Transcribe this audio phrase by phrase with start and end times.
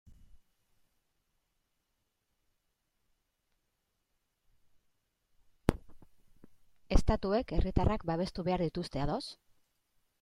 [6.97, 9.25] Estatuek herritarrak babestu behar dituzte, ados.